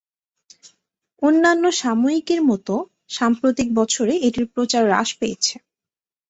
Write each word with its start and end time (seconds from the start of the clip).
অন্যান্য 1.21 1.63
সাময়িকীর 1.81 2.41
মতো, 2.49 2.73
সাম্প্রতিক 3.09 3.67
বছরে 3.79 4.13
এটির 4.27 4.47
প্রচার 4.53 4.83
হ্রাস 4.87 5.09
পেয়েছে। 5.19 5.55